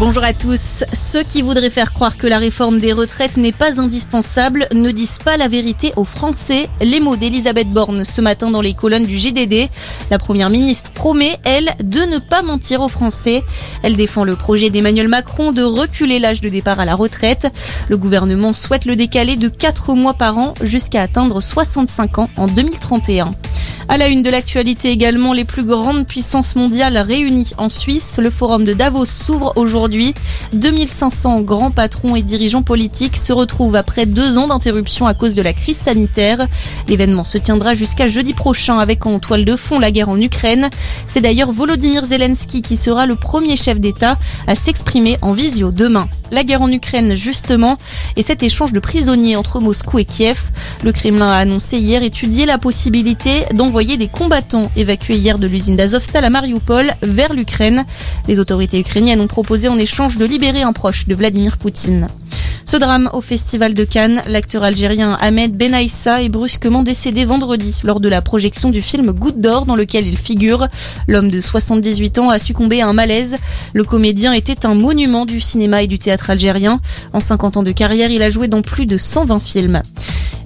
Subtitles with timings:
[0.00, 0.82] Bonjour à tous.
[0.92, 5.20] Ceux qui voudraient faire croire que la réforme des retraites n'est pas indispensable ne disent
[5.24, 6.68] pas la vérité aux Français.
[6.80, 9.68] Les mots d'Elisabeth Borne ce matin dans les colonnes du GDD.
[10.10, 13.44] La première ministre promet, elle, de ne pas mentir aux Français.
[13.84, 17.52] Elle défend le projet d'Emmanuel Macron de reculer l'âge de départ à la retraite.
[17.88, 22.48] Le gouvernement souhaite le décaler de 4 mois par an jusqu'à atteindre 65 ans en
[22.48, 23.32] 2031.
[23.86, 28.18] À la une de l'actualité également, les plus grandes puissances mondiales réunies en Suisse.
[28.20, 30.14] Le forum de Davos s'ouvre aujourd'hui.
[30.54, 35.42] 2500 grands patrons et dirigeants politiques se retrouvent après deux ans d'interruption à cause de
[35.42, 36.46] la crise sanitaire.
[36.88, 40.70] L'événement se tiendra jusqu'à jeudi prochain avec en toile de fond la guerre en Ukraine.
[41.06, 44.16] C'est d'ailleurs Volodymyr Zelensky qui sera le premier chef d'État
[44.46, 47.78] à s'exprimer en visio demain la guerre en Ukraine justement
[48.16, 50.50] et cet échange de prisonniers entre Moscou et Kiev.
[50.82, 55.74] Le Kremlin a annoncé hier étudier la possibilité d'envoyer des combattants évacués hier de l'usine
[55.74, 57.84] d'Azovstal à Mariupol vers l'Ukraine.
[58.28, 62.06] Les autorités ukrainiennes ont proposé en échange de libérer un proche de Vladimir Poutine.
[62.64, 67.98] Ce drame au Festival de Cannes, l'acteur algérien Ahmed Benaïssa est brusquement décédé vendredi lors
[67.98, 70.68] de la projection du film Goutte d'or dans lequel il figure.
[71.08, 73.38] L'homme de 78 ans a succombé à un malaise.
[73.72, 76.80] Le comédien était un monument du cinéma et du théâtre algérien.
[77.12, 79.82] En 50 ans de carrière, il a joué dans plus de 120 films.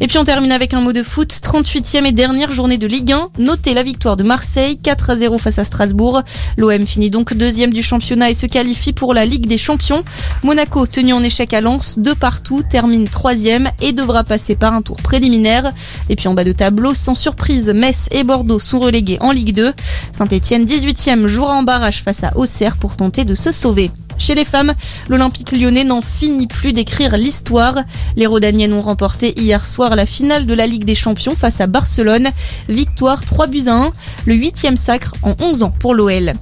[0.01, 1.29] Et puis on termine avec un mot de foot.
[1.29, 3.31] 38e et dernière journée de Ligue 1.
[3.39, 6.23] Notez la victoire de Marseille, 4 à 0 face à Strasbourg.
[6.57, 10.05] L'OM finit donc deuxième du championnat et se qualifie pour la Ligue des Champions.
[10.45, 14.83] Monaco, tenu en échec à Lens, de partout, termine troisième et devra passer par un
[14.83, 15.73] tour préliminaire.
[16.09, 19.55] Et puis en bas de tableau, sans surprise, Metz et Bordeaux sont relégués en Ligue
[19.55, 19.73] 2.
[20.13, 23.91] Saint-Etienne, 18e, jouera en barrage face à Auxerre pour tenter de se sauver.
[24.19, 24.75] Chez les femmes,
[25.09, 27.77] l'Olympique lyonnais n'en finit plus d'écrire l'histoire.
[28.17, 31.67] Les Rodaniennes ont remporté hier soir la finale de la Ligue des Champions face à
[31.67, 32.29] Barcelone.
[32.69, 33.93] Victoire 3 buts à 1,
[34.27, 36.33] le huitième sacre en 11 ans pour l'OL.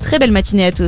[0.00, 0.84] Très belle matinée à tous.